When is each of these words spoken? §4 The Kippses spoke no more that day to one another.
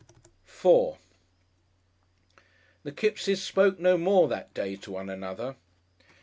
§4 0.47 0.97
The 2.81 2.91
Kippses 2.91 3.43
spoke 3.43 3.77
no 3.79 3.99
more 3.99 4.27
that 4.29 4.51
day 4.55 4.75
to 4.77 4.89
one 4.93 5.11
another. 5.11 5.57